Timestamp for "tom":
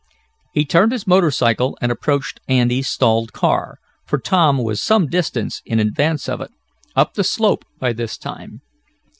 4.17-4.57